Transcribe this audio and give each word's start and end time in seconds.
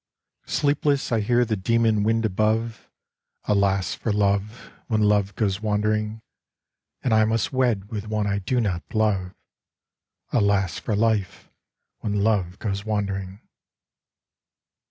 Sleepless 0.47 1.11
I 1.11 1.19
hear 1.19 1.45
the 1.45 1.55
demon 1.55 2.01
wind 2.01 2.25
above 2.25 2.89
Alas 3.43 3.93
for 3.93 4.11
love 4.11 4.71
when 4.87 5.01
love 5.03 5.35
goes 5.35 5.61
wandering! 5.61 6.23
And 7.03 7.13
I 7.13 7.23
must 7.23 7.53
wed 7.53 7.91
with 7.91 8.07
one 8.07 8.25
I 8.25 8.39
do 8.39 8.59
not 8.59 8.81
love 8.95 9.35
Alas 10.33 10.79
for 10.79 10.95
life 10.95 11.51
when 11.99 12.23
love 12.23 12.57
goes 12.57 12.83
wandering! 12.83 13.41